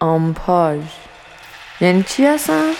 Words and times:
آمپاژ 0.00 0.80
یعنی 1.80 2.02
چی 2.02 2.26
هستن؟ 2.26 2.70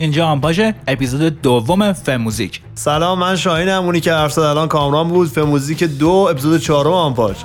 اینجا 0.00 0.26
آمپاژ 0.26 0.60
اپیزود 0.88 1.42
دوم 1.42 1.92
فموزیک 1.92 2.60
سلام 2.74 3.18
من 3.18 3.36
شاهین 3.36 3.68
همونی 3.68 4.00
که 4.00 4.12
حرف 4.12 4.38
الان 4.38 4.68
کامران 4.68 5.08
بود. 5.08 5.28
فموزیک 5.28 5.84
دو 5.84 6.10
اپیزود 6.10 6.60
چهارم 6.60 6.92
آمپاژ 6.92 7.36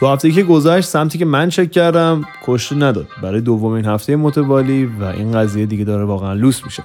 تو 0.00 0.06
هفته 0.06 0.30
که 0.30 0.42
گذشت 0.42 0.88
سمتی 0.88 1.18
که 1.18 1.24
من 1.24 1.48
چک 1.48 1.70
کردم 1.70 2.24
کشته 2.44 2.74
نداد. 2.74 3.06
برای 3.22 3.40
دومین 3.40 3.84
هفته 3.84 4.16
متوالی 4.16 4.84
و 5.00 5.04
این 5.04 5.32
قضیه 5.32 5.66
دیگه 5.66 5.84
داره 5.84 6.04
واقعا 6.04 6.32
لوس 6.32 6.64
میشه. 6.64 6.82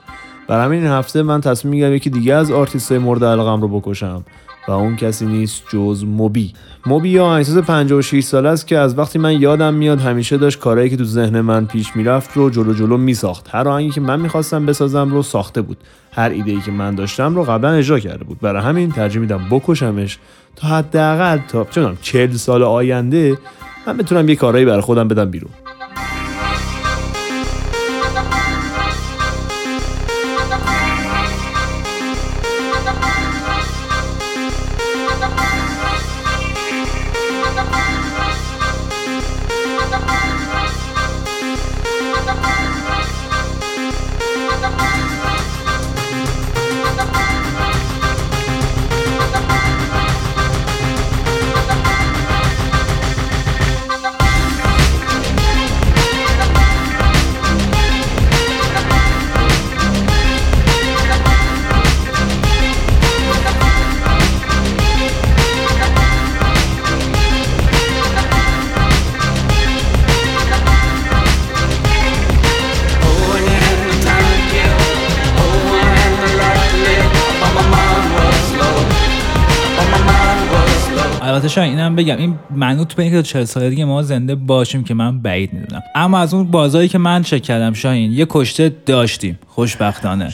برای 0.47 0.65
همین 0.65 0.83
این 0.83 0.91
هفته 0.91 1.23
من 1.23 1.41
تصمیم 1.41 1.71
می‌گیرم 1.71 1.93
یکی 1.93 2.09
دیگه 2.09 2.33
از 2.33 2.51
آرتیست 2.51 2.91
های 2.91 2.99
مورد 2.99 3.23
علاقم 3.23 3.61
رو 3.61 3.79
بکشم 3.79 4.25
و 4.67 4.71
اون 4.71 4.95
کسی 4.95 5.25
نیست 5.25 5.63
جز 5.69 6.03
موبی. 6.03 6.53
موبی 6.85 7.09
یه 7.09 7.25
آهنگساز 7.25 7.57
56 7.57 8.23
ساله 8.23 8.49
است 8.49 8.67
که 8.67 8.77
از 8.77 8.97
وقتی 8.97 9.19
من 9.19 9.41
یادم 9.41 9.73
میاد 9.73 10.01
همیشه 10.01 10.37
داشت 10.37 10.59
کارهایی 10.59 10.89
که 10.89 10.97
تو 10.97 11.03
ذهن 11.03 11.41
من 11.41 11.65
پیش 11.65 11.95
می‌رفت 11.95 12.37
رو 12.37 12.49
جلو 12.49 12.73
جلو 12.73 12.97
میساخت. 12.97 13.55
هر 13.55 13.67
آهنگی 13.67 13.89
که 13.89 14.01
من 14.01 14.19
می‌خواستم 14.19 14.65
بسازم 14.65 15.11
رو 15.11 15.23
ساخته 15.23 15.61
بود. 15.61 15.77
هر 16.11 16.29
ایده 16.29 16.51
ای 16.51 16.61
که 16.61 16.71
من 16.71 16.95
داشتم 16.95 17.35
رو 17.35 17.43
قبلا 17.43 17.71
اجرا 17.71 17.99
کرده 17.99 18.23
بود. 18.23 18.39
برای 18.39 18.61
همین 18.61 18.91
ترجیح 18.91 19.21
میدم 19.21 19.41
بکشمش 19.51 20.17
تا 20.55 20.67
حداقل 20.67 21.37
تا 21.37 21.67
چه 21.71 21.81
می‌دونم 21.81 21.97
40 22.01 22.33
سال 22.33 22.63
آینده 22.63 23.37
من 23.87 23.97
بتونم 23.97 24.29
یه 24.29 24.35
کارهایی 24.35 24.65
برای 24.65 24.81
خودم 24.81 25.07
بدم 25.07 25.31
بیرون. 25.31 25.51
البته 81.35 81.49
شاید 81.49 81.69
اینم 81.69 81.95
بگم. 81.95 82.17
این 82.17 82.35
منوط 82.55 82.93
به 82.93 83.03
اینکه 83.03 83.23
40 83.23 83.43
سال 83.43 83.69
دیگه 83.69 83.85
ما 83.85 84.01
زنده 84.01 84.35
باشیم 84.35 84.83
که 84.83 84.93
من 84.93 85.19
بعید 85.19 85.53
می‌دونم. 85.53 85.81
اما 85.95 86.19
از 86.19 86.33
اون 86.33 86.51
بازاری 86.51 86.87
که 86.87 86.97
من 86.97 87.23
چک 87.23 87.41
کردم 87.41 87.73
شاهین 87.73 88.11
یه 88.11 88.27
کشته 88.29 88.75
داشتیم. 88.85 89.39
خوشبختانه. 89.47 90.29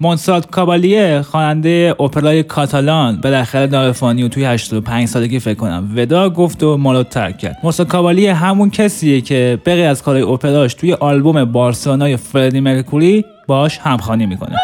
مونسالت 0.00 0.50
کابالیه 0.50 1.22
خواننده 1.22 1.94
اپرای 2.00 2.42
کاتالان 2.42 3.20
بالاخره 3.20 3.66
دارفانی 3.66 4.22
و 4.22 4.28
توی 4.28 4.44
85 4.44 5.08
سالگی 5.08 5.38
فکر 5.38 5.54
کنم 5.54 5.92
ودا 5.96 6.30
گفت 6.30 6.62
و 6.62 6.76
ما 6.76 6.92
رو 6.92 7.02
ترک 7.02 7.38
کرد. 7.38 7.56
مونسالت 7.62 7.88
کابالیه 7.88 8.34
همون 8.34 8.70
کسیه 8.70 9.20
که 9.20 9.58
بغیر 9.66 9.86
از 9.86 10.02
کارهای 10.02 10.22
اپراش 10.22 10.74
توی 10.74 10.92
آلبوم 10.92 11.44
بارسلونای 11.44 12.16
فردی 12.16 12.60
مرکوری 12.60 13.24
باش 13.46 13.78
همخوانی 13.78 14.26
می‌کنه. 14.26 14.56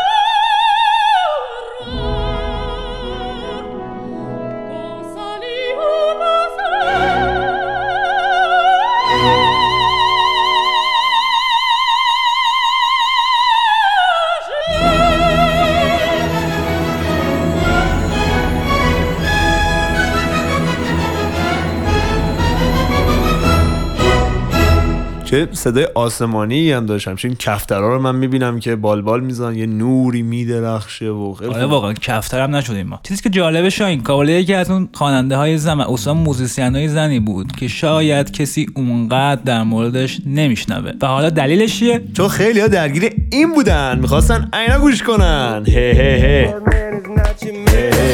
چه 25.30 25.48
صدای 25.52 25.84
آسمانی 25.94 26.72
هم 26.72 26.86
داشت 26.86 27.08
همچین 27.08 27.34
کفترها 27.34 27.88
رو 27.88 27.98
من 27.98 28.14
می‌بینم 28.14 28.60
که 28.60 28.76
بالبال 28.76 29.20
می‌زنن 29.20 29.56
یه 29.56 29.66
نوری 29.66 30.22
میدرخشه 30.22 31.08
و 31.08 31.34
خیلی 31.34 31.54
آره. 31.54 31.66
واقعا 31.66 31.92
کفتر 31.92 32.40
هم 32.40 32.56
نشدیم 32.56 32.86
ما. 32.86 33.00
چیزی 33.02 33.22
که 33.22 33.30
جالبه 33.30 33.70
شاین 33.70 34.02
کاباله 34.02 34.32
یکی 34.32 34.54
از 34.54 34.70
اون 34.70 34.88
خواننده 34.92 35.36
های 35.36 35.58
زن 35.58 35.80
اصلا 35.80 36.14
موزیسین 36.14 36.76
های 36.76 36.88
زنی 36.88 37.20
بود 37.20 37.52
که 37.52 37.68
شاید 37.68 38.32
کسی 38.32 38.66
اونقدر 38.74 39.40
در 39.44 39.62
موردش 39.62 40.20
نمیشنوه. 40.26 40.92
و 41.02 41.06
حالا 41.06 41.30
دلیلش 41.30 41.78
چیه؟ 41.78 42.00
چون 42.16 42.28
خیلی 42.28 42.60
ها 42.60 42.68
درگیر 42.68 43.12
این 43.32 43.54
بودن. 43.54 43.98
می‌خواستن 43.98 44.50
اینا 44.52 44.78
گوش 44.78 45.02
کنن. 45.02 45.64
هه 45.66 45.92
هه 45.96 46.54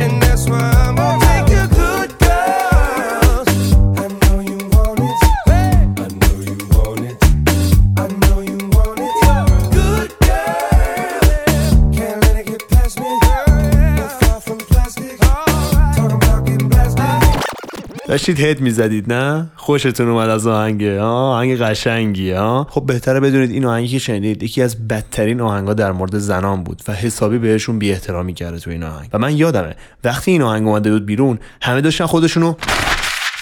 داشتید 18.15 18.39
هد 18.39 18.61
می‌زدید 18.61 19.13
نه؟ 19.13 19.49
خوشتون 19.55 20.09
اومد 20.09 20.29
از 20.29 20.47
آهنگه 20.47 21.01
آهنگ 21.01 21.57
قشنگیه 21.57 22.39
ها 22.39 22.67
خب 22.69 22.85
بهتره 22.85 23.19
بدونید 23.19 23.51
این 23.51 23.65
آهنگی 23.65 23.87
که 23.87 23.99
شنیدید 23.99 24.43
یکی 24.43 24.61
از 24.61 24.87
بدترین 24.87 25.41
آهنگا 25.41 25.73
در 25.73 25.91
مورد 25.91 26.17
زنان 26.17 26.63
بود 26.63 26.81
و 26.87 26.93
حسابی 26.93 27.37
بهشون 27.37 27.79
بی 27.79 27.91
احترامی 27.91 28.33
کرده 28.33 28.59
تو 28.59 28.69
این 28.69 28.83
آهنگ. 28.83 29.09
و 29.13 29.17
من 29.17 29.37
یادمه 29.37 29.75
وقتی 30.03 30.31
این 30.31 30.41
آهنگ 30.41 30.67
اومده 30.67 30.91
بود 30.91 31.05
بیرون 31.05 31.39
همه 31.61 31.81
داشتن 31.81 32.05
خودشونو 32.05 32.53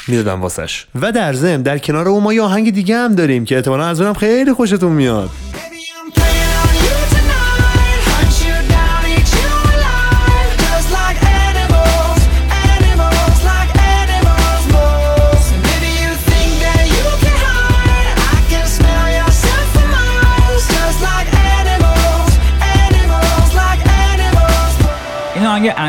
می‌دادن 0.08 0.40
واسش. 0.40 0.86
و 1.02 1.12
در 1.12 1.34
ضمن 1.34 1.62
در 1.62 1.78
کنار 1.78 2.08
اون 2.08 2.24
ما 2.24 2.34
یه 2.34 2.42
آهنگ 2.42 2.74
دیگه 2.74 2.96
هم 2.96 3.16
داریم 3.16 3.46
که 3.46 3.56
احتمالا 3.56 3.86
از 3.86 4.02
اونم 4.02 4.14
خیلی 4.14 4.54
خوشتون 4.54 4.92
میاد. 4.92 5.30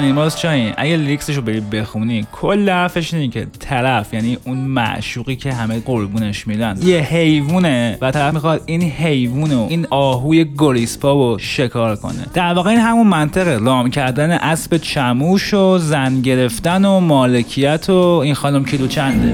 انیماس 0.05 0.37
چاین 0.37 0.73
اگه 0.77 0.97
لیکسش 0.97 1.37
رو 1.37 1.43
بری 1.43 1.61
بخونی 1.61 2.27
کل 2.33 2.71
حرفش 2.71 3.15
اینه 3.15 3.29
که 3.29 3.47
طرف 3.59 4.15
یعنی 4.15 4.39
اون 4.45 4.59
معشوقی 4.59 5.37
که 5.37 5.53
همه 5.53 5.81
قربونش 5.81 6.47
میدن 6.47 6.79
یه 6.83 6.99
حیوونه 6.99 7.99
و 8.01 8.11
طرف 8.11 8.35
می‌خواد 8.35 8.63
این 8.67 8.83
حیوون 8.83 9.53
و 9.53 9.67
این 9.71 9.87
آهوی 9.91 10.47
گریسپا 10.59 11.13
رو 11.13 11.39
شکار 11.39 11.97
کنه. 11.97 12.27
در 12.35 12.55
واقع 12.55 12.71
این 12.71 12.81
همون 12.81 13.07
منطقه. 13.07 13.59
لام 13.59 13.91
کردن 13.91 14.31
اسب 14.31 14.77
چموش 14.77 15.55
و 15.55 15.79
زن 15.79 16.21
گرفتن 16.21 16.85
و 16.85 17.01
مالکیت 17.01 17.91
و 17.91 17.95
این 17.95 18.35
خانم 18.35 18.65
کیلو 18.65 18.87
چنده. 18.87 19.33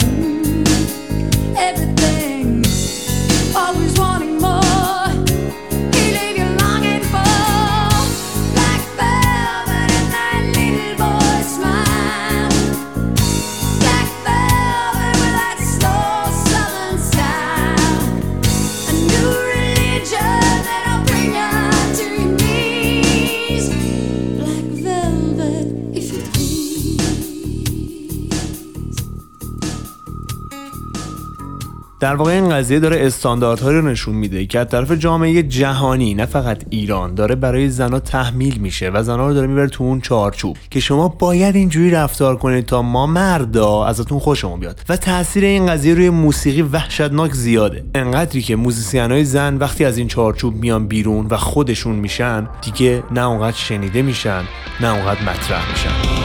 در 32.01 32.15
واقع 32.15 32.31
این 32.31 32.49
قضیه 32.49 32.81
داره 32.81 33.07
استانداردهایی 33.07 33.79
رو 33.79 33.89
نشون 33.89 34.15
میده 34.15 34.47
که 34.47 34.59
از 34.59 34.69
طرف 34.69 34.93
جامعه 34.93 35.43
جهانی 35.43 36.15
نه 36.15 36.27
فقط 36.27 36.63
ایران 36.71 37.15
داره 37.15 37.35
برای 37.35 37.69
زنها 37.69 38.01
تحمیل 38.01 38.59
میشه 38.59 38.91
و 38.91 39.03
زنها 39.03 39.29
رو 39.29 39.35
داره 39.35 39.47
می‌بره 39.47 39.69
تو 39.69 39.85
اون 39.85 40.01
چارچوب 40.01 40.57
که 40.71 40.81
شما 40.81 41.09
باید 41.09 41.57
اینجوری 41.57 41.91
رفتار 41.91 42.37
کنید 42.37 42.67
تا 42.67 42.83
ما 42.83 43.07
مردا 43.07 43.85
ازتون 43.85 44.19
خوشمون 44.19 44.61
بیاد. 44.61 44.81
و 44.89 44.97
تاثیر 44.97 45.45
این 45.45 45.67
قضیه 45.67 45.95
روی 45.95 46.11
موسیقی 46.11 46.63
وحشتناک 46.63 47.33
زیاده. 47.33 47.85
انقدری 47.95 48.43
که 48.43 48.57
موزیسین 48.57 49.25
زن 49.25 49.57
وقتی 49.57 49.85
از 49.85 49.99
این 49.99 50.09
چارچوب 50.09 50.55
میان 50.55 50.87
بیرون 50.87 51.27
و 51.31 51.37
خودشون 51.37 51.97
میشن 51.97 52.49
دیگه 52.63 53.03
نه 53.11 53.27
اونقدر 53.27 53.57
شنیده 53.57 54.03
میشن 54.03 54.43
نه 54.81 54.95
اونقدر 54.95 55.23
مطرح 55.23 55.71
میشن. 55.71 56.20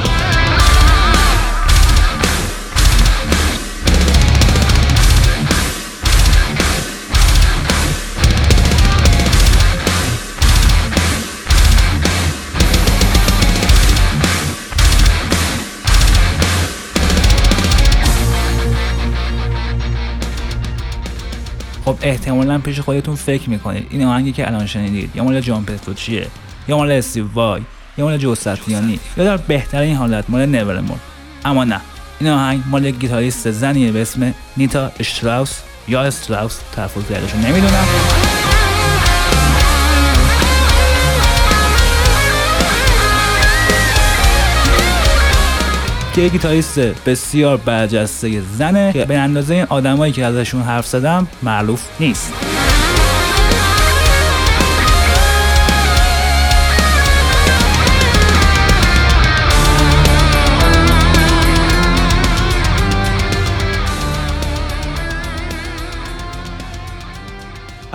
خب 21.86 21.98
احتمالا 22.02 22.60
پیش 22.60 22.80
خودتون 22.80 23.16
فکر 23.16 23.50
می‌کنید. 23.50 23.88
این 23.90 24.06
آهنگی 24.06 24.32
که 24.32 24.48
الان 24.48 24.66
شنیدید 24.66 25.16
یا 25.16 25.24
مال 25.24 25.42
جان 25.42 25.66
پتروچیه 25.66 26.28
یا 26.68 26.78
مال 26.78 26.92
استیو 26.92 27.26
وای؟ 27.34 27.62
یا 27.98 28.06
مال 28.06 28.18
جو 28.18 28.36
ساتریانی 28.36 29.00
یا 29.18 29.24
در 29.24 29.38
بهترین 29.38 29.96
حالت 29.96 30.26
مال 30.30 30.46
نورمور 30.46 30.98
اما 31.46 31.64
نه. 31.64 31.82
این 32.20 32.30
آهنگ 32.30 32.64
مال 32.70 32.92
گیتاریست 32.92 33.52
زنیه 33.52 33.92
به 33.92 34.02
اسم 34.02 34.34
نیتا 34.58 34.92
اشتراوس 35.00 35.60
یا 35.88 36.02
استراوس 36.04 36.60
تلفظ 36.76 37.04
دقیقش 37.04 37.36
نمی‌دونم. 37.36 38.15
که 46.16 46.22
یک 46.22 46.32
گیتاریست 46.32 46.80
بسیار 46.80 47.58
برجسته 47.58 48.42
زنه 48.42 48.94
که 48.94 49.06
به 49.06 49.18
اندازه 49.18 49.54
این 49.54 49.66
آدمایی 49.70 50.14
که 50.14 50.26
ازشون 50.26 50.62
حرف 50.62 50.88
زدم 50.88 51.28
معروف 51.44 51.88
نیست. 52.00 52.55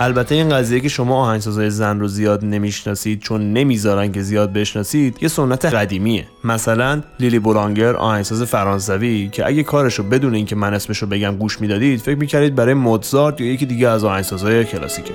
البته 0.03 0.35
این 0.35 0.49
قضیه 0.49 0.79
که 0.79 0.89
شما 0.89 1.21
آهنگسازهای 1.21 1.69
زن 1.69 1.99
رو 1.99 2.07
زیاد 2.07 2.45
نمی‌شناسید 2.45 3.19
چون 3.19 3.53
نمی‌ذارن 3.53 4.11
که 4.11 4.21
زیاد 4.21 4.53
بشناسید 4.53 5.17
یه 5.21 5.27
سنت 5.27 5.65
قدیمیه. 5.65 6.27
مثلا 6.43 7.01
لیلی 7.19 7.39
بولانگر 7.39 7.95
آهنگساز 7.95 8.43
فرانسوی 8.43 9.29
که 9.31 9.47
اگه 9.47 9.63
کارش 9.63 9.95
رو 9.95 10.03
بدون 10.03 10.35
اینکه 10.35 10.55
من 10.55 10.73
اسمش 10.73 10.97
رو 10.97 11.07
بگم 11.07 11.35
گوش 11.35 11.61
می‌دادید 11.61 11.99
فکر 11.99 12.17
می‌کردید 12.17 12.55
برای 12.55 12.73
موزارت 12.73 13.41
یا 13.41 13.47
یکی 13.47 13.65
دیگه 13.65 13.87
از 13.87 14.03
آهنگسازهای 14.03 14.65
کلاسیکه. 14.65 15.13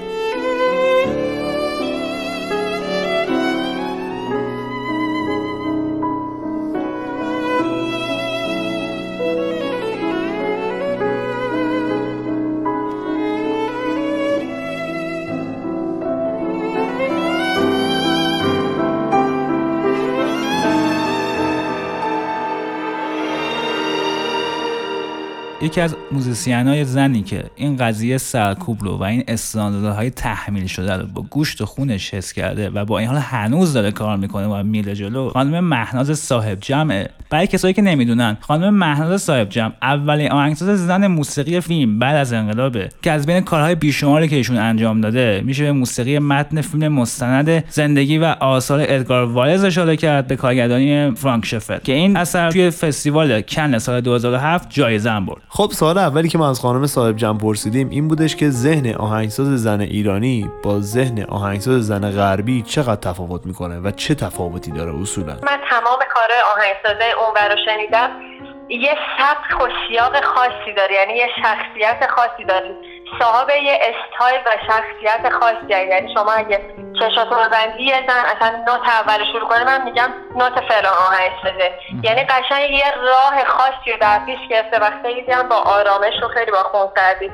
یکی 25.77 25.83
از 25.83 25.97
موزیسین 26.13 26.67
های 26.69 26.85
زنی 26.85 27.23
که 27.23 27.45
این 27.57 27.77
قضیه 27.77 28.19
سرکوب 28.19 28.85
رو 28.85 28.97
و 28.97 29.03
این 29.03 29.25
استانداردهای 29.29 30.11
تحمیل 30.11 30.67
شده 30.67 30.97
رو 30.97 31.07
با 31.07 31.23
گوشت 31.23 31.61
و 31.61 31.67
خونش 31.67 32.15
حس 32.15 32.33
کرده 32.33 32.71
و 32.71 32.85
با 32.85 32.99
این 32.99 33.09
حال 33.09 33.19
هنوز 33.19 33.73
داره 33.73 33.91
کار 33.91 34.17
می‌کنه 34.17 34.47
و 34.47 34.63
میره 34.63 34.95
جلو 34.95 35.31
خانم 35.31 35.65
مهناز 35.65 36.19
صاحب 36.19 36.59
جمعه. 36.61 37.11
برای 37.31 37.47
کسایی 37.47 37.75
که 37.75 37.83
نمی‌دونن 37.83 38.37
خانم 38.41 38.75
مهناز 38.75 39.23
صاحب 39.23 39.49
جمع 39.49 39.73
اولین 39.83 40.33
آهنگساز 40.33 40.87
زن 40.87 41.07
موسیقی 41.07 41.61
فیلم 41.61 41.99
بعد 41.99 42.17
از 42.17 42.33
انقلابه 42.33 42.89
که 43.03 43.13
از 43.13 43.27
بین 43.27 43.41
کارهای 43.41 43.75
بیشماری 43.75 44.29
که 44.29 44.37
ایشون 44.37 44.57
انجام 44.57 45.01
داده 45.01 45.43
میشه 45.45 45.65
به 45.65 45.73
موسیقی 45.73 46.19
متن 46.19 46.61
فیلم 46.61 46.89
مستند 46.89 47.65
زندگی 47.69 48.19
و 48.19 48.25
آثار 48.25 48.81
ادگار 48.83 49.25
وارز 49.25 49.65
اشاره 49.65 49.97
کرد 49.97 50.27
به 50.27 50.37
کارگردانی 50.37 51.15
فرانک 51.15 51.47
شفر 51.47 51.79
که 51.79 51.93
این 51.93 52.17
اثر 52.17 52.51
توی 52.51 52.71
فستیوال 52.71 53.41
کن 53.41 53.79
سال 53.79 54.01
2007 54.01 54.71
جایزه 54.71 55.21
برد. 55.21 55.43
خب 55.49 55.66
سوال 55.73 55.99
اولی 55.99 56.29
که 56.29 56.39
ما 56.39 56.51
از 56.51 56.61
خانم 56.61 56.87
صاحب 56.87 57.17
جمع 57.17 57.39
پرسیدیم 57.39 57.89
این 57.91 58.09
بودش 58.09 58.37
که 58.37 58.51
ذهن 58.51 58.95
آهنگساز 58.95 59.47
زن 59.47 59.81
ایرانی 59.81 60.51
با 60.63 60.81
ذهن 60.81 61.25
آهنگساز 61.25 61.87
زن 61.87 62.11
غربی 62.11 62.63
چقدر 62.63 63.11
تفاوت 63.11 63.47
می‌کنه 63.47 63.79
و 63.79 63.91
چه 63.91 64.15
تفاوتی 64.15 64.71
داره 64.71 65.01
اصولا؟ 65.01 65.33
من 65.33 65.59
تمام 65.71 65.99
کار 66.15 66.31
آهنگسازه 66.55 67.05
اون 67.19 67.51
رو 67.51 67.57
شنیدم. 67.65 68.11
یه 68.69 68.95
سبک 69.19 69.61
و 69.61 69.69
سیاق 69.89 70.25
خاصی 70.25 70.73
داره 70.77 70.95
یعنی 70.95 71.13
یه 71.13 71.29
شخصیت 71.43 72.11
خاصی 72.11 72.45
داره. 72.49 72.75
صاحب 73.21 73.51
یه 73.51 73.81
استایل 73.81 74.41
و 74.41 74.51
شخصیت 74.67 75.33
خاصی. 75.33 75.87
یعنی 75.89 76.15
شما 76.15 76.33
اگه 76.33 76.61
چشاتو 77.01 77.35
ببندی 77.35 77.83
یه 77.83 78.05
زن 78.09 78.25
اصلا 78.37 78.57
نوت 78.57 78.89
اول 78.89 79.25
شروع 79.33 79.49
کنه 79.49 79.65
من 79.65 79.85
میگم 79.85 80.13
نوت 80.35 80.61
فلان 80.61 80.95
آهنگسازه 81.09 81.73
یعنی 82.03 82.25
قشنگ 82.25 82.71
یه 82.71 82.95
راه 82.97 83.45
خاصی 83.45 83.93
رو 83.93 83.99
در 84.01 84.19
پیش 84.27 84.49
گرفته 84.51 84.79
و 84.79 84.91
خیلی 85.03 85.33
هم 85.33 85.49
با 85.49 85.57
آرامش 85.57 86.23
و 86.23 86.29
خیلی 86.29 86.51
با 86.51 86.63
خونسردی 86.63 87.31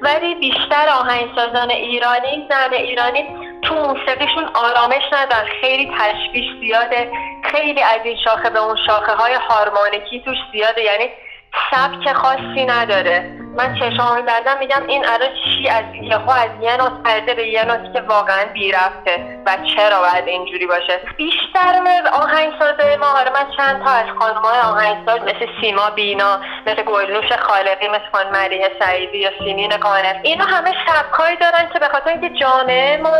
ولی 0.00 0.34
بیشتر 0.34 0.88
آهنگسازان 0.88 1.70
ایرانی 1.70 2.46
زن 2.50 2.72
ایرانی 2.72 3.24
تو 3.62 3.74
موسیقیشون 3.74 4.44
آرامش 4.54 5.02
ندارن. 5.12 5.46
خیلی 5.60 5.92
تشویش 5.98 6.60
زیاده. 6.60 7.10
خیلی 7.44 7.82
از 7.82 8.00
این 8.04 8.16
شاخه 8.24 8.50
به 8.50 8.58
اون 8.58 8.76
شاخه 8.86 9.12
های 9.12 9.34
هارمونیکی 9.34 10.22
توش 10.24 10.38
زیاده. 10.52 10.82
یعنی 10.82 11.08
سبک 11.70 12.12
خاصی 12.12 12.64
نداره. 12.66 13.45
من 13.56 13.74
چشام 13.74 14.16
میبندم 14.16 14.58
میگم 14.58 14.82
این 14.86 15.06
الان 15.06 15.28
چی 15.44 15.68
از 15.68 15.84
یهو 16.02 16.30
از 16.30 16.50
یه 16.60 16.76
نوت 16.76 17.02
پرده 17.04 17.34
به 17.34 17.46
یه 17.46 17.64
که 17.92 18.00
واقعا 18.00 18.44
بی 18.52 18.72
رفته 18.72 19.42
و 19.46 19.56
چرا 19.76 20.00
باید 20.00 20.28
اینجوری 20.28 20.66
باشه؟ 20.66 21.00
بیشتر 21.16 21.76
آهنگسازه 22.12 22.96
ما 22.96 23.06
حالا 23.06 23.32
من 23.32 23.50
چند 23.56 23.84
تا 23.84 23.90
از 23.90 24.06
خانم‌های 24.18 24.58
آهنگساز 24.58 25.20
مثل 25.20 25.46
سیما 25.60 25.90
بینا 25.90 26.40
مثل 26.66 26.82
گلنوش 26.82 27.32
خالقی 27.32 27.88
مثل 27.88 28.04
خانم 28.12 28.32
ملیحه 28.32 28.70
سعیدی 28.80 29.18
یا 29.18 29.30
سیمین 29.38 29.76
کانر 29.76 30.20
اینا 30.22 30.44
همه 30.44 30.74
سبکایی 30.86 31.36
دارن 31.36 31.68
که 31.72 31.78
به 31.78 31.88
خاطر 31.88 32.10
اینکه 32.10 32.30
جامعه 32.40 32.96
ما 32.96 33.10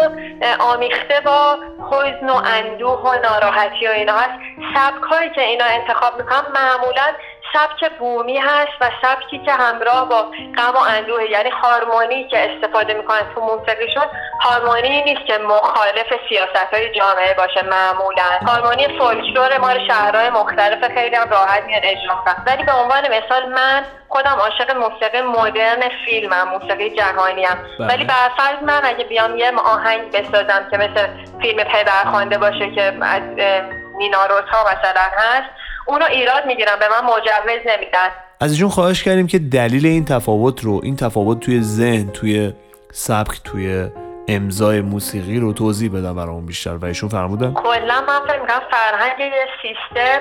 آمیخته 0.59 1.21
با 1.21 1.59
حزن 1.90 2.31
و 2.31 2.43
اندوه 2.45 3.00
و 3.00 3.14
ناراحتی 3.23 3.87
و 3.87 3.90
اینا 3.90 4.14
هست 4.16 4.40
سبکایی 4.75 5.31
که 5.31 5.40
اینا 5.40 5.64
انتخاب 5.64 6.19
می‌کنن 6.19 6.43
معمولا 6.55 7.07
سبک 7.56 7.92
بومی 7.98 8.38
هست 8.38 8.72
و 8.80 8.90
سبکی 9.02 9.38
که 9.38 9.52
همراه 9.52 10.08
با 10.08 10.22
غم 10.56 10.75
و 10.75 10.78
اندوه 10.78 11.30
یعنی 11.30 11.50
هارمونی 11.50 12.28
که 12.28 12.50
استفاده 12.50 12.94
می‌کنن 12.94 13.34
تو 13.34 13.40
موسیقیشون 13.40 14.02
هارمونی 14.40 15.02
نیست 15.02 15.26
که 15.26 15.38
مخالف 15.38 16.06
سیاست 16.28 16.75
های 16.75 16.94
جامعه 16.94 17.34
باشه 17.34 17.62
معمولا. 17.62 18.30
هارمونی 18.46 18.98
فولکلور 18.98 19.58
مال 19.58 19.86
شهرهای 19.86 20.30
مختلف 20.30 20.94
خیلی 20.94 21.16
هم 21.16 21.30
راحت 21.30 21.64
میان 21.64 21.80
اجرا 21.84 22.25
ولی 22.46 22.62
به 22.64 22.72
عنوان 22.72 23.02
مثال 23.02 23.48
من 23.48 23.84
خودم 24.08 24.36
عاشق 24.40 24.76
موسیقی 24.76 25.20
مدرن 25.20 25.82
فیلمم 26.04 26.48
موسیقی 26.48 26.90
جهانیم 26.90 27.48
بله. 27.78 27.88
ولی 27.88 28.04
برفرض 28.04 28.62
من 28.62 28.80
اگه 28.84 29.04
بیام 29.04 29.36
یه 29.36 29.52
آهنگ 29.64 30.12
بسازم 30.12 30.68
که 30.70 30.76
مثل 30.76 31.08
فیلم 31.42 31.64
پدرخوانده 31.64 32.38
باشه 32.38 32.70
که 32.70 32.82
از 33.02 33.22
اه، 33.38 33.62
نینا 33.96 34.26
روتا 34.26 34.62
مثلا 34.62 35.02
هست 35.16 35.65
اونو 35.87 36.05
ایراد 36.05 36.47
می‌گیرم 36.47 36.78
به 36.81 36.87
من 36.88 37.07
مجوز 37.07 37.66
نمیدن. 37.66 38.09
از 38.40 38.52
ایشون 38.52 38.69
خواهش 38.69 39.02
کردیم 39.02 39.26
که 39.26 39.38
دلیل 39.38 39.87
این 39.87 40.05
تفاوت 40.05 40.64
رو 40.64 40.81
این 40.83 40.97
تفاوت 40.97 41.40
توی 41.40 41.61
ذهن 41.62 42.11
توی 42.11 42.52
سبک 42.93 43.40
توی 43.45 43.88
امضای 44.28 44.81
موسیقی 44.81 45.38
رو 45.38 45.52
توضیح 45.52 45.90
بدم 45.90 46.16
برامون 46.16 46.47
بیشتر. 46.47 46.76
و 46.76 46.85
ایشون 46.85 47.09
فرمودن؟ 47.09 47.55
کلا 47.55 48.00
من 48.09 48.21
فکر 48.28 48.40
می‌کنم 48.40 48.61
فرهنگ 48.71 49.21
یه 49.21 49.47
سیستم 49.62 50.21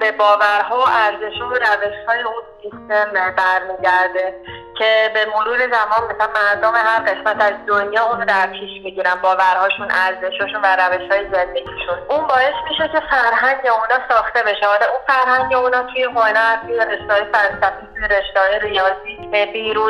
به 0.00 0.12
باورها 0.12 0.78
و 0.78 0.88
ارزش 0.88 1.40
و 1.40 1.44
روش 1.44 1.98
های 2.08 2.20
اون 2.22 2.42
سیستم 2.62 3.12
برمیگرده. 3.12 4.34
که 4.78 5.10
به 5.14 5.26
مرور 5.26 5.58
زمان 5.58 6.10
مثلا 6.10 6.28
مردم 6.34 6.72
هر 6.74 6.98
قسمت 6.98 7.42
از 7.42 7.52
دنیا 7.66 8.04
اون 8.04 8.24
در 8.24 8.46
پیش 8.46 8.82
می‌گیرن 8.84 9.14
باورهاشون 9.22 9.90
ارزششون 9.90 10.60
و 10.62 10.76
روش 10.76 11.10
های 11.10 11.30
زندگیشون. 11.32 11.98
اون 12.08 12.26
باعث 12.26 12.54
میشه 12.70 12.88
که 12.88 13.00
فرهنگ 13.10 13.66
اونا 13.66 14.08
ساخته 14.08 14.42
بشه. 14.42 14.66
حالا 14.66 14.86
اون 14.86 15.00
فرهنگ 15.06 15.54
اونا 15.54 15.82
توی 15.82 16.02
هنر 16.02 16.56
توی 16.66 16.78
رشتههای 16.78 17.24
فلسفی 17.32 17.86
توی 17.94 18.08
رشتههای 18.08 18.58
ریاضی 18.58 19.18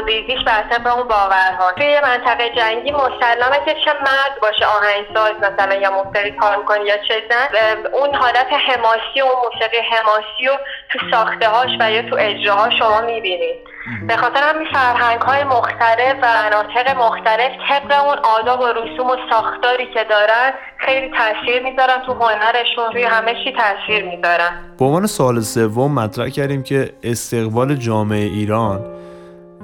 ریزیش 0.06 0.44
بر 0.44 0.62
طبق 0.70 0.96
اون 0.96 1.08
باورها. 1.08 1.72
توی 1.72 2.00
منطقه 2.00 2.50
جنگی 2.50 2.92
مسلمه 2.92 3.64
که 3.64 3.74
چه 3.84 3.92
مرد 3.92 4.40
باشه 4.42 4.66
آهنگساز 4.66 5.32
مثلا 5.40 5.74
یا 5.74 5.90
موسیقی 5.90 6.30
کار 6.30 6.56
می‌کنه 6.56 6.84
یا 6.84 6.96
چه 6.96 7.22
زن 7.30 7.86
اون 7.92 8.14
حالت 8.14 8.46
حماسی 8.52 9.20
و 9.20 9.26
موسیقی 9.44 9.78
حماسی 9.78 10.46
رو 10.48 10.56
تو 10.88 10.98
ساخته 11.10 11.48
هاش 11.48 11.70
و 11.80 11.90
یا 11.90 12.02
تو 12.02 12.16
اجراها 12.18 12.70
شما 12.70 13.00
می‌بینید. 13.00 13.67
به 14.08 14.16
خاطر 14.16 14.40
همین 14.42 14.68
فرهنگ 14.72 15.20
های 15.20 15.44
مختلف 15.44 16.16
و 16.22 16.26
مناطق 16.26 16.96
مختلف 16.96 17.52
طبق 17.68 18.04
اون 18.04 18.18
آداب 18.38 18.60
و 18.60 18.66
رسوم 18.66 19.06
و 19.06 19.16
ساختاری 19.30 19.86
که 19.94 20.04
دارن 20.10 20.52
خیلی 20.76 21.10
تاثیر 21.10 21.62
می‌ذارن 21.62 22.02
تو 22.06 22.12
هنرشون 22.12 22.92
توی 22.92 23.02
همه 23.02 23.34
چی 23.44 23.52
تاثیر 23.52 24.04
می‌ذارن. 24.04 24.50
به 24.78 24.84
عنوان 24.84 25.06
سال 25.06 25.40
سوم 25.40 25.94
مطرح 25.94 26.28
کردیم 26.28 26.62
که 26.62 26.92
استقبال 27.02 27.74
جامعه 27.74 28.24
ایران 28.24 28.84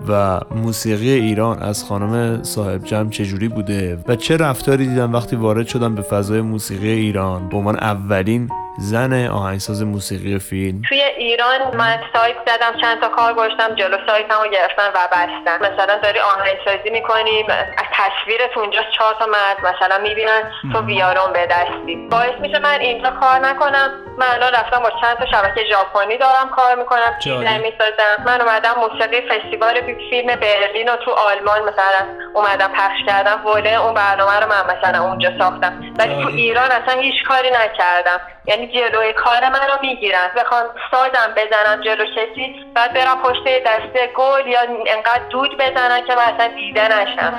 و 0.09 0.41
موسیقی 0.51 1.11
ایران 1.11 1.63
از 1.63 1.85
خانم 1.85 2.43
صاحب 2.43 2.85
جمع 2.85 3.11
چجوری 3.11 3.49
بوده 3.49 3.99
و 4.09 4.17
چه 4.17 4.37
رفتاری 4.37 4.87
دیدن 4.87 5.13
وقتی 5.13 5.37
وارد 5.37 5.67
شدن 5.67 5.95
به 5.95 6.03
فضای 6.03 6.41
موسیقی 6.41 6.89
ایران؟ 6.89 7.49
به 7.49 7.57
عنوان 7.57 7.77
اولین 7.77 8.51
زن 8.79 9.27
آهنگساز 9.29 9.83
موسیقی 9.83 10.39
فیلم. 10.39 10.83
توی 10.89 11.03
ایران 11.03 11.77
من 11.77 11.99
سایت 12.15 12.37
زدم 12.47 12.81
چند 12.81 13.01
تا 13.01 13.09
کار 13.09 13.35
گذاشتم 13.35 13.75
جلو 13.75 13.97
سایتم 14.07 14.35
رو 14.45 14.51
گرفتن 14.51 14.89
و 14.89 15.09
بستن 15.13 15.73
مثلا 15.73 15.99
داری 15.99 16.19
آهنگسازی 16.19 16.91
می‌کنیم 16.91 17.47
از 17.51 17.87
تصویرت 17.93 18.57
اونجا 18.57 18.81
چهار 18.99 19.15
تا 19.19 19.27
مرد 19.27 19.75
مثلا 19.75 19.99
می‌بینن 19.99 20.53
تو 20.73 20.81
ویارون 20.81 21.33
به 21.33 21.47
دستی. 21.47 22.09
باعث 22.11 22.35
میشه 22.41 22.59
من 22.59 22.81
اینجا 22.81 23.11
کار 23.11 23.39
نکنم. 23.39 23.91
من 24.19 24.27
الان 24.27 24.53
رفتم 24.53 24.79
با 24.79 24.91
چند 25.01 25.17
تا 25.17 25.27
شبکه 25.27 25.65
ژاپنی 25.65 26.19
دارم 26.19 26.49
کار 26.57 26.75
می‌کنم. 26.75 27.19
فیلم 27.23 27.61
می‌سازم. 27.61 28.25
من 28.27 28.41
اومدم 28.41 28.75
موسیقی 28.81 29.21
فستیوال 29.29 29.81
فیلم 30.11 30.37
برلین 30.37 30.89
رو 30.89 30.97
تو 30.97 31.11
آلمان 31.11 31.63
مثلا 31.63 32.07
اومدم 32.35 32.69
پخش 32.69 32.99
کردم 33.07 33.47
وله 33.47 33.81
اون 33.83 33.95
برنامه 33.95 34.41
رو 34.41 34.49
من 34.49 34.77
مثلا 34.77 35.05
اونجا 35.05 35.39
ساختم. 35.39 35.95
ولی 35.99 36.23
تو. 36.23 36.29
ایران 36.29 36.71
اصلا 36.71 37.01
هیچ 37.01 37.25
کاری 37.29 37.51
نکردم. 37.51 38.21
یعنی 38.47 38.67
جلوی 38.67 39.13
کار 39.13 39.49
من 39.49 39.69
رو 39.69 39.79
می‌گیرن. 39.83 40.29
بخوام 40.37 40.65
سازم 40.91 41.35
بزنم 41.37 41.81
جلو 41.85 42.05
کسی 42.05 42.55
بعد 42.75 42.95
برم 42.95 43.23
پشت 43.23 43.45
دسته 43.67 44.13
گل 44.17 44.47
یا 44.47 44.61
انقدر 44.97 45.29
دود 45.31 45.55
بزنن 45.59 46.07
که 46.07 46.15
من 46.15 46.35
اصلا 46.35 46.55
دیده 46.55 46.89
نشم. 46.89 47.35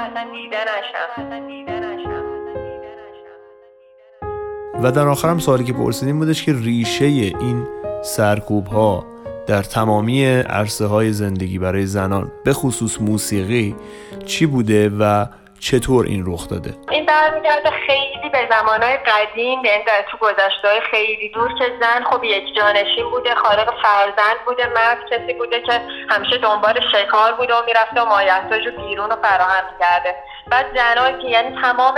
و 4.83 4.91
در 4.91 5.07
آخرم 5.07 5.39
سوالی 5.39 5.63
که 5.63 5.74
پرسیدیم 5.74 6.19
بودش 6.19 6.45
که 6.45 6.53
ریشه 6.53 7.05
این 7.05 7.67
سرکوب 8.03 8.67
ها 8.67 9.05
در 9.47 9.63
تمامی 9.63 10.25
عرصه 10.25 10.85
های 10.85 11.12
زندگی 11.12 11.59
برای 11.59 11.85
زنان 11.85 12.31
به 12.45 12.53
خصوص 12.53 13.01
موسیقی 13.01 13.75
چی 14.25 14.45
بوده 14.45 14.89
و 15.00 15.25
چطور 15.65 16.05
این 16.05 16.24
رخ 16.27 16.50
داده؟ 16.50 16.74
این 16.91 17.05
برمیگرده 17.05 17.69
خیلی 17.88 18.29
به 18.29 18.48
زمانهای 18.51 18.98
قدیم 18.98 19.65
یعنی 19.65 19.84
در 19.84 20.05
تو 20.12 20.17
گذشته 20.17 20.67
خیلی 20.91 21.29
دور 21.29 21.53
که 21.60 21.65
زن 21.81 22.03
خب 22.03 22.24
یک 22.24 22.55
جانشین 22.55 23.10
بوده 23.12 23.36
خالق 23.36 23.74
فرزند 23.84 24.38
بوده 24.45 24.67
مرد 24.67 24.98
کسی 25.12 25.34
بوده 25.34 25.62
که 25.62 25.81
همیشه 26.10 26.38
دنبال 26.38 26.79
شکار 26.91 27.34
بوده 27.34 27.53
و 27.53 27.65
می‌رفته 27.65 28.01
و 28.01 28.05
مایحتاج 28.05 28.67
و 28.67 28.72
بیرون 28.72 29.10
رو 29.10 29.15
فراهم 29.15 29.63
کرده 29.79 30.15
بعد 30.48 30.65
زنها 30.75 31.12
که 31.12 31.27
یعنی 31.27 31.62
تمام 31.62 31.95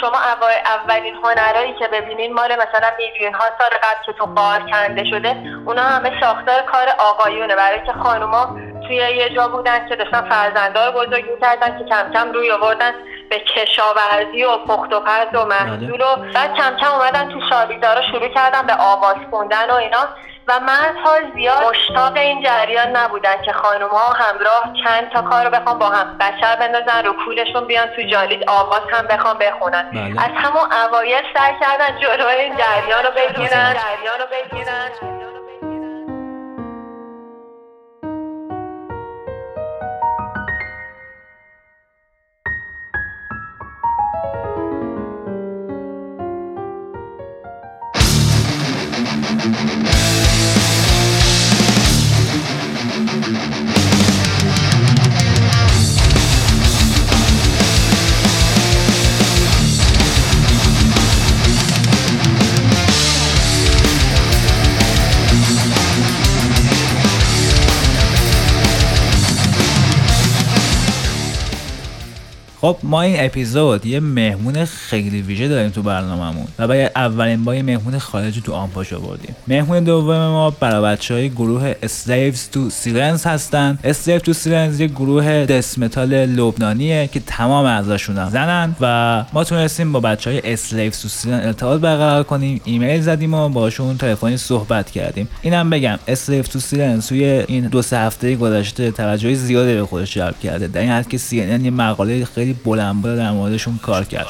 شما 0.00 0.18
اولین 0.64 1.14
هنرهایی 1.14 1.74
که 1.78 1.88
ببینین 1.88 2.32
مال 2.32 2.52
مثلا 2.52 2.90
میلیون 2.98 3.34
ها 3.34 3.44
سال 3.58 3.78
قبل 3.82 4.04
که 4.06 4.12
تو 4.12 4.24
قار 4.24 4.60
کنده 4.60 5.04
شده 5.04 5.36
اونا 5.66 5.82
همه 5.82 6.20
ساختار 6.20 6.62
کار 6.62 6.88
آقایونه. 6.98 7.56
برای 7.56 7.86
که 7.86 7.92
خانوما 7.92 8.69
توی 8.90 8.96
یه 8.96 9.28
جا 9.28 9.48
بودن 9.48 9.88
که 9.88 9.96
داشتن 9.96 10.28
فرزنده 10.28 10.86
رو 10.86 10.92
بزرگ 10.92 11.30
می‌کردن 11.30 11.78
که 11.78 11.84
کم 11.84 12.12
کم 12.12 12.32
روی 12.32 12.50
آوردن 12.50 12.92
به 13.30 13.40
کشاورزی 13.40 14.44
و 14.44 14.56
پخت 14.56 14.92
و 14.92 15.00
پز 15.00 15.34
و 15.34 15.44
محصول 15.44 16.00
و 16.00 16.16
بعد 16.34 16.54
کم 16.54 16.76
کم 16.76 16.92
اومدن 16.92 17.28
تو 17.28 17.40
شالیدارا 17.50 18.02
شروع 18.02 18.28
کردن 18.28 18.66
به 18.66 18.74
آواز 18.74 19.16
خوندن 19.30 19.70
و 19.70 19.74
اینا. 19.74 20.08
و 20.48 20.60
مردها 20.60 21.16
زیاد 21.34 21.62
مشتاق 21.62 22.16
این 22.16 22.42
جریان 22.42 22.96
نبودن 22.96 23.42
که 23.42 23.52
خانم 23.52 23.88
ها 23.88 24.12
همراه 24.12 24.72
چند 24.84 25.10
تا 25.10 25.22
کار 25.22 25.44
رو 25.44 25.50
بخوان 25.50 25.78
با 25.78 25.86
هم 25.86 26.18
بشر 26.18 26.56
بندازن 26.56 27.04
رو 27.04 27.12
کولشون 27.24 27.66
بیان 27.66 27.86
تو 27.86 28.02
جالید 28.02 28.44
آواز 28.50 28.82
هم 28.92 29.06
بخوان 29.06 29.38
بخونن. 29.38 29.90
بله. 29.90 30.24
از 30.24 30.30
همون 30.36 30.72
اوایل 30.72 31.24
سعی 31.34 31.54
کردن 31.60 31.98
جلوی 31.98 32.34
این 32.34 32.56
جریان 32.56 33.04
رو 33.04 33.10
بگیرن. 33.10 33.74
جریان 33.74 34.20
رو 34.20 34.26
بگیرن. 34.32 35.29
ما 72.90 73.02
این 73.02 73.16
اپیزود 73.18 73.86
یه 73.86 74.00
مهمون 74.00 74.64
خیلی 74.64 75.22
ویژه 75.22 75.48
داریم 75.48 75.70
تو 75.70 75.82
برنامهمون 75.82 76.46
و 76.58 76.68
برای 76.68 76.90
اولین 76.96 77.44
بار 77.44 77.56
یه 77.56 77.62
مهمون 77.62 77.98
خارجی 77.98 78.40
تو 78.40 78.52
آنپاش 78.52 78.92
آوردیم. 78.92 79.36
مهمون 79.48 79.84
دوم 79.84 80.16
ما 80.16 80.50
برای 80.50 80.82
بچه 80.82 81.14
های 81.14 81.30
گروه 81.30 81.72
Slaves 81.72 82.54
to 82.54 82.58
Silence 82.84 83.26
هستن. 83.26 83.78
Slaves 83.84 84.22
to 84.22 84.32
Silence 84.32 84.80
یه 84.80 84.86
گروه 84.86 85.46
دسمتال 85.46 86.14
لبنانیه 86.14 87.06
که 87.12 87.20
تمام 87.20 87.64
اعضاشون 87.66 88.30
زنن 88.30 88.76
و 88.80 89.24
ما 89.32 89.44
تونستیم 89.44 89.92
با 89.92 90.00
بچه 90.00 90.30
های 90.30 90.56
Slaves 90.56 90.94
to 90.94 91.08
Silence 91.08 91.26
ارتباط 91.26 91.80
برقرار 91.80 92.22
کنیم 92.22 92.60
ایمیل 92.64 93.00
زدیم 93.00 93.34
و 93.34 93.48
باشون 93.48 93.96
تلفنی 93.96 94.36
صحبت 94.36 94.90
کردیم. 94.90 95.28
اینم 95.42 95.70
بگم 95.70 95.98
Slaves 96.08 96.46
to 96.46 96.58
Silence 96.58 97.08
توی 97.08 97.24
این 97.24 97.66
دو 97.66 97.82
سه 97.82 97.98
هفته 97.98 98.36
گذشته 98.36 98.90
توجه 98.90 99.34
زیادی 99.34 99.74
به 99.74 99.84
خودش 99.86 100.14
جلب 100.14 100.40
کرده. 100.40 100.66
در 100.66 100.80
این 100.80 100.90
حد 100.90 101.08
که 101.08 101.18
CNN 101.18 101.64
یه 101.64 101.70
مقاله 101.70 102.24
خیلی 102.24 102.52
بلند 102.52 102.79
بالا 102.80 103.16
در 103.16 103.30
موردشون 103.30 103.78
کار 103.82 104.04
کرد. 104.04 104.26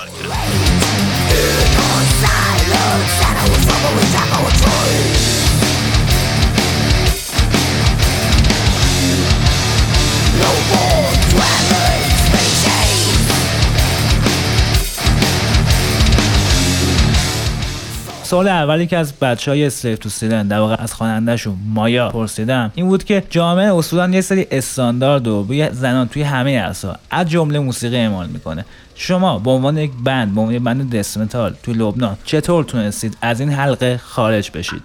سوال 18.31 18.49
اولی 18.49 18.87
که 18.87 18.97
از 18.97 19.19
بچه 19.19 19.51
های 19.51 19.71
تو 19.97 20.09
سیلن 20.09 20.49
در 20.49 20.59
واقع 20.59 20.77
از 20.79 20.95
خوانندهشون 20.95 21.59
مایا 21.67 22.09
پرسیدم 22.09 22.73
این 22.75 22.89
بود 22.89 23.05
که 23.05 23.23
جامعه 23.31 23.75
اصولا 23.75 24.09
یه 24.09 24.21
سری 24.21 24.47
استاندارد 24.51 25.29
و 25.29 25.47
زنان 25.73 26.09
توی 26.09 26.23
همه 26.23 26.61
عرصه‌ها 26.61 26.97
از 27.11 27.31
جمله 27.31 27.59
موسیقی 27.59 27.97
اعمال 27.97 28.27
می‌کنه. 28.27 28.65
شما 28.95 29.39
به 29.39 29.51
عنوان 29.51 29.79
یک 29.79 29.91
بند 30.05 30.35
به 30.35 30.41
عنوان 30.41 30.55
یک 30.55 30.63
بند 30.63 30.97
دسمتال 30.97 31.55
توی 31.63 31.75
لبنان 31.75 32.17
چطور 32.25 32.65
تونستید 32.65 33.17
از 33.23 33.41
این 33.41 33.53
حلقه 33.53 34.01
خارج 34.05 34.51
بشید؟ 34.51 34.83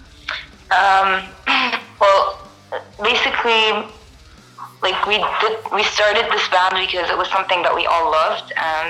Um, 0.72 0.78
well, 2.02 2.22
basically, 3.04 3.95
like 4.86 5.00
we 5.12 5.18
did, 5.42 5.54
we 5.77 5.84
started 5.96 6.25
this 6.36 6.46
band 6.54 6.74
because 6.86 7.08
it 7.13 7.18
was 7.22 7.30
something 7.36 7.60
that 7.65 7.74
we 7.80 7.84
all 7.92 8.06
loved, 8.20 8.48
and 8.72 8.88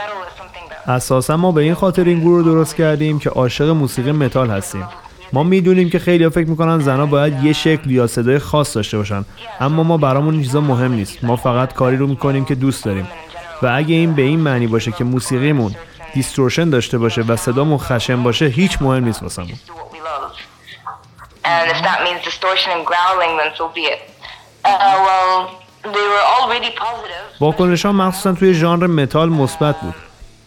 metal 0.00 0.18
is 0.28 0.34
something 0.40 0.64
that. 0.70 0.88
اساسا 0.88 1.36
ما 1.36 1.52
به 1.52 1.62
این 1.62 1.74
خاطر 1.74 2.04
این 2.04 2.20
گروه 2.20 2.38
رو 2.38 2.42
درست 2.42 2.76
کردیم 2.76 3.18
که 3.18 3.30
عاشق 3.30 3.68
موسیقی 3.68 4.12
متال 4.12 4.50
هستیم. 4.50 4.88
ما 5.32 5.42
می‌دونیم 5.42 5.90
که 5.90 5.98
خیلی 5.98 6.28
فکر 6.28 6.48
می‌کنن 6.48 6.78
زنها 6.78 7.06
باید 7.06 7.44
یه 7.44 7.52
شکل 7.52 7.90
یا 7.90 8.06
صدای 8.06 8.38
خاص 8.38 8.76
داشته 8.76 8.96
باشن 8.96 9.24
اما 9.60 9.82
ما 9.82 9.96
برامون 9.96 10.34
این 10.34 10.42
چیزا 10.42 10.60
مهم 10.60 10.92
نیست. 10.92 11.24
ما 11.24 11.36
فقط 11.36 11.74
کاری 11.74 11.96
رو 11.96 12.06
می‌کنیم 12.06 12.44
که 12.44 12.54
دوست 12.54 12.84
داریم. 12.84 13.08
و 13.62 13.66
اگه 13.66 13.94
این 13.94 14.14
به 14.14 14.22
این 14.22 14.40
معنی 14.40 14.66
باشه 14.66 14.92
که 14.92 15.04
موسیقیمون 15.04 15.74
دیستورشن 16.14 16.70
داشته 16.70 16.98
باشه 16.98 17.22
و 17.22 17.36
صدامون 17.36 17.78
خشن 17.78 18.22
باشه 18.22 18.46
هیچ 18.46 18.78
مهم 18.80 19.04
نیست 19.04 19.22
واسمون. 19.22 19.58
واکنش 27.40 27.86
ها 27.86 27.92
مخصوصا 27.92 28.32
توی 28.32 28.54
ژانر 28.54 28.86
متال 28.86 29.28
مثبت 29.28 29.80
بود. 29.80 29.94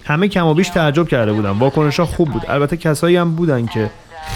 همه 0.06 0.28
کم 0.28 0.46
و 0.46 0.54
بیش 0.54 0.70
تعجب 0.70 1.08
کرده 1.08 1.34
بودن. 1.34 1.50
واکنش 1.50 2.00
ها 2.00 2.06
خوب 2.06 2.32
بود. 2.32 2.46
البته 2.50 2.78
کسایی 2.78 3.18
هم 3.18 3.36
بودن 3.36 3.66
که 3.66 3.90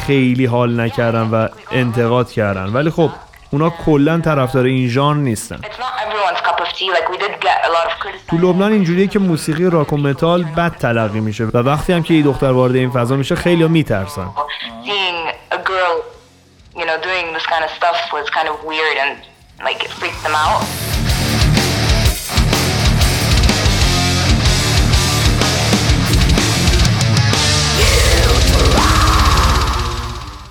خیلی 0.08 0.46
حال 0.46 0.80
نکردن 0.80 1.30
و 1.30 1.48
انتقاد 1.72 2.32
کردن. 2.32 2.66
ولی 2.66 2.90
خب 2.90 3.10
اونا 3.52 3.70
کلا 3.70 4.20
طرفدار 4.20 4.66
این 4.66 4.88
ژانر 4.88 5.20
نیستن. 5.20 5.60
تو 8.30 8.38
لبنان 8.38 8.72
اینجوریه 8.72 9.08
که 9.08 9.20
موسیقی 9.20 9.70
راک 9.70 9.94
و 9.94 9.98
متال 9.98 10.44
بد 10.44 10.72
تلقی 10.78 11.20
میشه 11.20 11.44
و 11.44 11.58
وقتی 11.58 11.94
هم 11.94 12.04
که 12.04 12.14
یه 12.14 12.24
دختر 12.24 12.52
وارد 12.52 12.76
این 12.76 12.92
فضا 12.92 13.16
میشه 13.16 13.36
خیلی 13.36 13.68
میترسن. 13.68 14.28
like 19.64 19.84
it 19.84 19.92
freaks 20.00 20.22
them 20.24 20.36
out. 20.36 20.64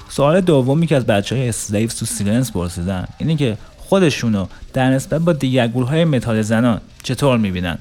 سوال 0.08 0.40
دومی 0.40 0.86
که 0.86 0.96
از 0.96 1.06
بچه 1.06 1.36
های 1.36 1.48
Slave 1.48 1.94
to 1.94 2.06
Sirens 2.06 2.52
پرسیدن 2.52 3.08
اینه 3.18 3.36
که 3.36 3.58
خودشون 3.78 4.34
رو 4.34 4.48
در 4.72 4.90
نسبت 4.90 5.20
با 5.20 5.32
دیگر 5.32 5.68
گروه 5.68 5.88
های 5.88 6.04
متال 6.04 6.42
زنان 6.42 6.80
چطور 7.02 7.38
می‌بینن؟ 7.38 7.78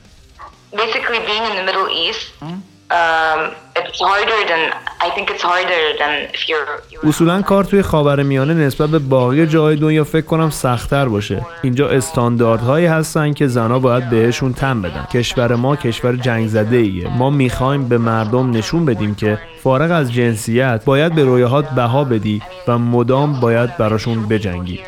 Um, 2.91 3.39
it's 3.75 3.99
harder 3.99 4.39
than 4.51 4.73
I 5.01 5.09
think 5.15 5.29
it's 5.29 5.41
harder 5.41 5.83
than 5.99 6.13
if 6.33 6.49
you're. 6.49 6.81
you're 6.91 7.09
اصولا 7.09 7.41
کار 7.41 7.63
توی 7.63 7.81
خاورمیانه 7.81 8.53
نسبت 8.53 8.89
به 8.89 8.99
باقی 8.99 9.47
جای 9.47 9.75
دنیا 9.75 10.03
فکر 10.03 10.25
کنم 10.25 10.49
سختتر 10.49 11.05
باشه. 11.05 11.45
اینجا 11.63 11.89
استانداردهایی 11.89 12.85
هستن 12.85 13.33
که 13.33 13.47
زنها 13.47 13.79
باید 13.79 14.09
بهشون 14.09 14.53
تن 14.53 14.81
بدن. 14.81 15.07
کشور 15.13 15.55
ما 15.55 15.75
کشور 15.75 16.15
جنگ 16.15 16.47
زده 16.47 16.77
ایه 16.77 17.07
ما 17.07 17.29
می‌خوایم 17.29 17.89
به 17.89 17.97
مردم 17.97 18.51
نشون 18.51 18.85
بدیم 18.85 19.15
که 19.15 19.39
فارغ 19.63 19.91
از 19.91 20.13
جنسیت 20.13 20.81
باید 20.85 21.15
به 21.15 21.23
رویاهات 21.23 21.69
بها 21.69 22.03
بدی 22.03 22.41
و 22.67 22.77
مدام 22.77 23.39
باید 23.39 23.77
براشون 23.77 24.27
بجنگی. 24.27 24.83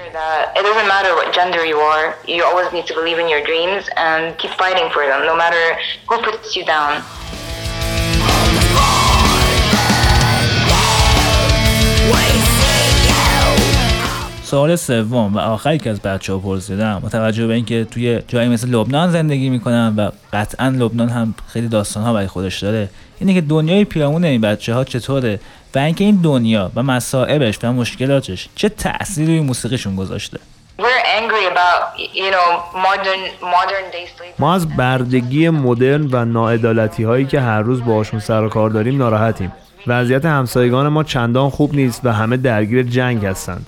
سوال 14.52 14.76
سوم 14.76 15.34
و 15.36 15.40
آخری 15.40 15.78
که 15.78 15.90
از 15.90 16.00
بچه 16.00 16.34
ها 16.34 16.40
پرسیدم 16.40 17.00
با 17.00 17.10
توجه 17.10 17.48
به 17.48 17.54
اینکه 17.54 17.88
توی 17.92 18.20
جایی 18.28 18.50
مثل 18.50 18.70
لبنان 18.70 19.12
زندگی 19.12 19.50
می‌کنن 19.50 19.94
و 19.98 20.10
قطعا 20.34 20.68
لبنان 20.68 21.10
هم 21.10 21.34
خیلی 21.48 21.68
داستان 21.68 22.04
ها 22.04 22.14
برای 22.14 22.28
خودش 22.28 22.64
داره 22.64 22.90
اینه 23.20 23.34
که 23.34 23.42
دنیای 23.42 23.86
پیرامون 23.86 24.26
این 24.26 24.42
بچه 24.42 24.74
ها 24.74 24.84
چطوره 24.84 25.40
و 25.76 25.80
اینکه 25.80 26.04
این 26.04 26.16
دنیا 26.16 26.72
و 26.76 26.84
مصائبش 26.84 27.60
و 27.64 27.74
مشکلاتش 27.74 28.50
چه 28.56 28.70
تأثیری 28.70 29.28
روی 29.28 29.40
موسیقیشون 29.40 29.96
گذاشته؟ 29.96 30.40
We're 30.80 30.84
angry 31.20 31.46
about, 31.54 31.82
y- 31.98 32.18
you 32.22 32.30
know, 32.36 32.48
modern 32.88 33.22
modern 33.56 33.86
day 33.96 34.06
slavery. 34.18 34.40
ما 34.40 34.54
از 34.54 34.78
بردگی 34.78 35.50
مدرن 35.50 36.08
و 36.12 36.26
ناعدالتی 36.26 37.04
هایی 37.04 37.26
که 37.26 37.42
هر 37.42 37.62
روز 37.62 37.84
باهاشون 37.86 38.20
سر 38.20 38.44
و 38.44 38.50
کار 38.50 38.70
داریم 38.70 38.98
ناراحتیم. 38.98 39.52
وضعیت 39.88 40.26
همسایگان 40.26 40.88
ما 40.88 41.04
چندان 41.04 41.50
خوب 41.50 41.76
نیست 41.76 42.02
و 42.04 42.14
همه 42.14 42.38
درگیر 42.38 42.84
جنگ 42.84 43.26
هستند. 43.26 43.66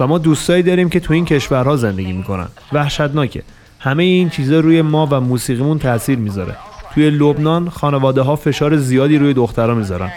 و 0.00 0.06
ما 0.06 0.18
دوستایی 0.18 0.62
داریم 0.62 0.88
که 0.88 1.00
تو 1.00 1.12
این 1.12 1.24
کشورها 1.24 1.76
زندگی 1.76 2.12
می‌کنن. 2.12 2.48
وحشتناکه. 2.72 3.42
همه 3.78 4.02
این 4.02 4.30
چیزا 4.30 4.60
روی 4.60 4.82
ما 4.82 5.08
و 5.10 5.20
موسیقیمون 5.20 5.78
تاثیر 5.78 6.18
می‌ذاره. 6.18 6.56
توی 6.94 7.10
لبنان 7.10 7.68
خانواده 7.68 8.22
ها 8.22 8.36
فشار 8.36 8.76
زیادی 8.76 9.18
روی 9.18 9.34
دخترها 9.34 9.74
می‌ذارن. 9.74 10.12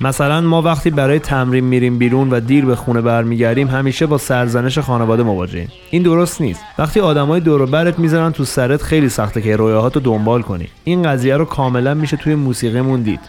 مثلا 0.00 0.40
ما 0.40 0.62
وقتی 0.62 0.90
برای 0.90 1.18
تمرین 1.18 1.64
میریم 1.64 1.98
بیرون 1.98 2.30
و 2.30 2.40
دیر 2.40 2.64
به 2.64 2.76
خونه 2.76 3.00
برمیگردیم 3.00 3.68
همیشه 3.68 4.06
با 4.06 4.18
سرزنش 4.18 4.78
خانواده 4.78 5.22
مواجهیم. 5.22 5.72
این 5.90 6.02
درست 6.02 6.40
نیست. 6.40 6.60
وقتی 6.78 7.00
آدمای 7.00 7.40
دور 7.40 7.62
و 7.62 7.66
برت 7.66 7.98
می‌ذارن 7.98 8.32
تو 8.32 8.44
سرت 8.44 8.82
خیلی 8.82 9.08
سخته 9.08 9.42
که 9.42 9.56
رویاهاتو 9.56 10.00
دنبال 10.00 10.42
کنی. 10.42 10.68
این 10.84 11.02
قضیه 11.02 11.36
رو 11.36 11.44
کاملا 11.44 11.94
میشه 11.94 12.16
توی 12.16 12.34
موسیقیمون 12.34 13.02
دید. 13.02 13.20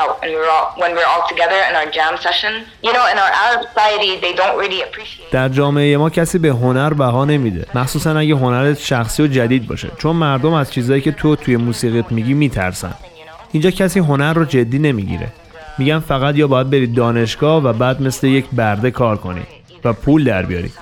Out, 0.00 0.14
and 0.22 0.30
we're 0.36 0.52
all 0.56 0.66
when 0.82 0.90
we're 0.96 1.10
all 1.12 1.24
together 1.32 1.58
in 1.68 1.74
our 1.80 1.88
jam 1.96 2.14
session. 2.26 2.52
You 2.86 2.92
know, 2.96 3.06
in 3.12 3.16
our 3.22 3.32
Arab 3.44 3.60
society, 3.68 4.12
they 4.24 4.32
don't 4.40 4.56
really 4.62 4.80
appreciate. 4.88 5.30
در 5.32 5.48
جامعه 5.48 5.96
ما 5.96 6.10
کسی 6.10 6.38
به 6.38 6.48
هنر 6.48 6.94
بها 6.94 7.24
نمیده. 7.24 7.66
مخصوصا 7.74 8.18
اگه 8.18 8.34
هنرت 8.34 8.78
شخصی 8.78 9.22
و 9.22 9.26
جدید 9.26 9.66
باشه. 9.66 9.88
چون 9.98 10.16
مردم 10.16 10.52
از 10.52 10.72
چیزایی 10.72 11.00
که 11.00 11.12
تو 11.12 11.36
توی 11.36 11.56
موسیقیت 11.56 12.12
میگی 12.12 12.34
میترسن. 12.34 12.94
اینجا 13.52 13.70
کسی 13.70 14.00
هنر 14.00 14.32
رو 14.32 14.44
جدی 14.44 14.78
نمی‌گیره. 14.78 15.28
میگن 15.78 15.98
فقط 15.98 16.36
یا 16.36 16.46
باید 16.46 16.70
بری 16.70 16.86
دانشگاه 16.86 17.64
و 17.64 17.72
بعد 17.72 18.02
مثل 18.02 18.26
یک 18.26 18.46
برده 18.52 18.90
کار 18.90 19.16
کنی 19.16 19.42
و 19.84 19.92
پول 19.92 20.24
در 20.24 20.42
بیاری. 20.42 20.72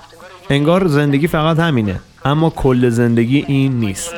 انگار 0.50 0.86
زندگی 0.86 1.26
فقط 1.26 1.58
همینه. 1.58 2.00
اما 2.24 2.50
کل 2.50 2.88
زندگی 2.88 3.44
این 3.48 3.72
نیست. 3.72 4.14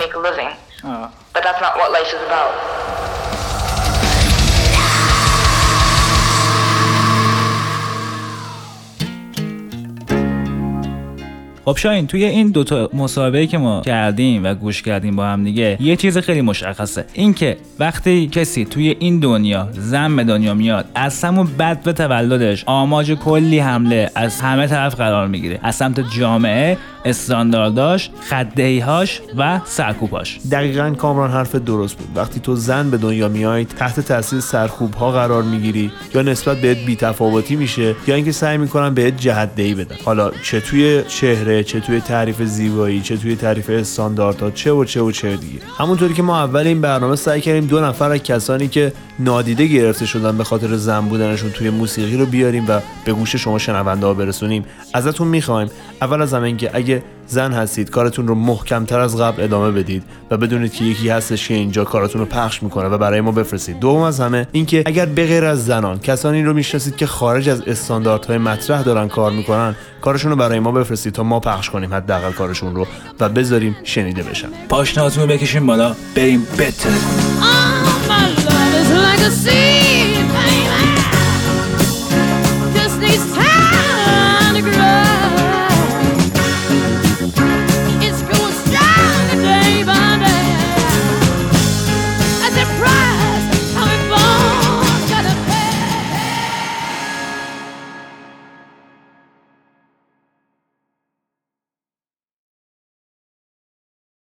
خب 11.64 11.77
شاین 11.77 12.07
توی 12.07 12.25
این 12.25 12.51
دوتا 12.51 12.90
مصاحبه 12.94 13.46
که 13.46 13.59
ما 13.59 13.81
کردیم 13.81 14.44
و 14.44 14.55
گوش 14.55 14.83
کردیم 14.83 15.16
با 15.16 15.27
هم 15.27 15.44
دیگه 15.44 15.77
یه 15.81 15.96
چیز 15.96 16.18
خیلی 16.18 16.40
مشخصه. 16.40 17.05
اینکه 17.12 17.57
وقتی 17.79 18.27
کسی 18.27 18.64
توی 18.64 18.96
این 18.98 19.20
دنیا 19.20 19.68
زن 19.72 20.16
به 20.16 20.25
دنیا 20.25 20.55
میاد 20.55 20.85
از 20.94 21.25
همون 21.25 21.46
بد 21.59 21.83
به 21.83 21.92
تولدش 21.92 22.64
آماج 22.66 23.12
کلی 23.12 23.59
حمله 23.59 24.11
از 24.14 24.40
همه 24.40 24.66
طرف 24.66 24.94
قرار 24.94 25.29
می‌گیره. 25.29 25.59
از 25.62 25.75
سمت 25.75 26.01
جامعه 26.18 26.79
استاندارداش 27.04 28.10
خدهیهاش 28.30 29.20
و 29.38 29.60
سرکوباش. 29.64 30.38
دقیقا 30.50 30.90
کامران 30.90 31.30
حرف 31.30 31.54
درست 31.54 31.96
بود. 31.96 32.08
وقتی 32.16 32.40
تو 32.40 32.56
زن 32.56 32.90
به 32.90 32.96
دنیا 32.96 33.28
میای 33.28 33.64
تحت 33.64 34.00
تاثیر 34.00 34.40
سرخوب 34.40 34.94
ها 34.94 35.12
قرار 35.12 35.42
می‌گیری 35.42 35.92
یا 36.14 36.22
نسبت 36.22 36.60
بهت 36.60 36.78
بیتفاوتی 36.86 37.56
میشه 37.56 37.94
یا 38.06 38.14
اینکه 38.14 38.32
سعی 38.32 38.58
می‌کنن 38.58 38.94
بهت 38.94 39.16
جهت 39.16 39.54
دهی 39.54 39.74
بدن. 39.74 39.96
حالا 40.04 40.30
چه 40.42 40.60
توی 40.60 41.02
چهره 41.08 41.64
چه 41.64 41.80
توی 41.80 42.00
تعریف 42.00 42.42
زیبایی 42.42 43.00
چه 43.00 43.16
توی 43.16 43.36
تعریف 43.36 43.70
استانداردها 43.70 44.50
چه 44.50 44.72
و 44.72 44.84
چه 44.84 45.00
و 45.00 45.10
چه 45.10 45.36
دیگه. 45.36 45.60
همونطوری 45.78 46.14
که 46.14 46.22
ما 46.22 46.38
اول 46.38 46.66
این 46.66 46.80
برنامه 46.80 47.16
سعی 47.16 47.40
کردیم 47.40 47.66
دو 47.66 47.80
نفر 47.80 48.10
از 48.10 48.22
کسانی 48.22 48.68
که 48.68 48.92
نادیده 49.18 49.66
گرفته 49.66 50.06
شدن 50.06 50.38
به 50.38 50.44
خاطر 50.44 50.76
زن 50.76 51.00
بودنشون 51.00 51.50
توی 51.50 51.70
موسیقی 51.70 52.16
رو 52.16 52.26
بیاریم 52.26 52.64
و 52.68 52.80
به 53.04 53.12
گوش 53.12 53.36
شما 53.36 53.58
شنونده 53.58 54.06
ها 54.06 54.14
برسونیم. 54.14 54.64
ازتون 54.94 55.28
می‌خوایم. 55.28 55.68
اول 56.02 56.22
از 56.22 56.34
همه 56.34 56.46
اینکه 56.46 56.70
اگه 56.92 57.02
زن 57.26 57.52
هستید 57.52 57.90
کارتون 57.90 58.28
رو 58.28 58.35
محکمتر 58.35 59.00
از 59.00 59.16
قبل 59.16 59.42
ادامه 59.42 59.70
بدید 59.70 60.02
و 60.31 60.37
بدونید 60.37 60.72
که 60.72 60.85
یکی 60.85 61.09
هستش 61.09 61.48
که 61.48 61.55
اینجا 61.55 61.85
کارتون 61.85 62.20
رو 62.20 62.26
پخش 62.26 62.62
می‌کنه 62.62 62.88
و 62.88 62.98
برای 62.98 63.20
ما 63.20 63.33
بفرستید. 63.33 63.78
دوم 63.78 64.00
از 64.00 64.20
همه 64.20 64.46
اینکه 64.52 64.83
اگر 64.87 65.07
به 65.07 65.26
غیر 65.26 65.44
از 65.44 65.66
زنان 65.66 65.98
کسانی 65.98 66.42
رو 66.42 66.55
می‌شناسید 66.55 66.96
که 66.96 67.07
خارج 67.07 67.48
از 67.48 67.61
استانداردهای 67.61 68.38
مطرح 68.38 68.83
دارن 68.83 69.09
کار 69.09 69.33
می‌کنن 69.33 69.76
کارشون 70.00 70.31
رو 70.31 70.37
برای 70.37 70.61
ما 70.61 70.72
بفرستید 70.72 71.12
تا 71.12 71.22
ما 71.22 71.40
پخش 71.40 71.70
کنیم 71.70 71.94
حداقل 71.94 72.33
کارشون 72.33 72.74
رو 72.74 72.87
و 73.20 73.28
بذاریم 73.28 73.76
شنیده 73.85 74.22
بشن. 74.22 74.48
پاشنهاتون 74.68 75.22
رو 75.22 75.28
بکشیم 75.28 75.66
بالا 75.66 75.96
بریم 76.14 76.46
بتره 76.59 76.92